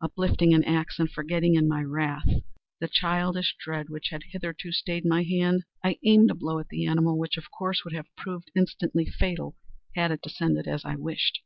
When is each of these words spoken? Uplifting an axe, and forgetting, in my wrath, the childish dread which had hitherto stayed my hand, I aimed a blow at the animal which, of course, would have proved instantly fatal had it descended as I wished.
Uplifting 0.00 0.54
an 0.54 0.62
axe, 0.62 1.00
and 1.00 1.10
forgetting, 1.10 1.56
in 1.56 1.66
my 1.66 1.82
wrath, 1.82 2.28
the 2.78 2.86
childish 2.86 3.56
dread 3.58 3.88
which 3.90 4.10
had 4.10 4.22
hitherto 4.30 4.70
stayed 4.70 5.04
my 5.04 5.24
hand, 5.24 5.64
I 5.82 5.98
aimed 6.04 6.30
a 6.30 6.34
blow 6.36 6.60
at 6.60 6.68
the 6.68 6.86
animal 6.86 7.18
which, 7.18 7.36
of 7.36 7.50
course, 7.50 7.82
would 7.84 7.92
have 7.92 8.06
proved 8.16 8.52
instantly 8.54 9.04
fatal 9.04 9.56
had 9.96 10.12
it 10.12 10.22
descended 10.22 10.68
as 10.68 10.84
I 10.84 10.94
wished. 10.94 11.40